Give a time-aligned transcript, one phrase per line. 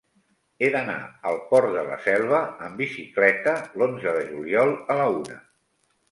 [0.59, 0.93] He d'anar
[1.31, 5.37] al Port de la Selva amb bicicleta l'onze de juliol a la una.